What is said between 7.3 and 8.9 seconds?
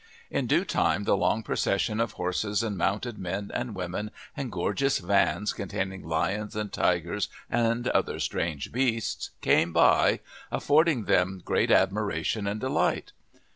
and other strange